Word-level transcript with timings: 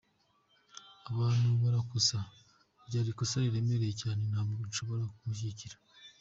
Abantu 1.11 1.47
barakosa, 1.61 2.17
ryari 2.87 3.09
ikosa 3.13 3.35
riremereye 3.43 3.93
cyane 4.01 4.21
ntabwo 4.31 4.59
nshobora 4.69 5.03
kumushyigikira. 5.15 5.75